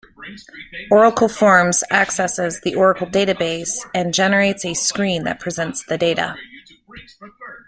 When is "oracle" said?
0.89-1.29, 2.73-3.05